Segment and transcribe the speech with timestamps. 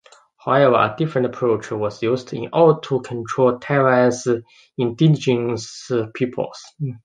[0.37, 4.27] However, a different approach was used in order to control Taiwan's
[4.75, 6.59] indigenous peoples.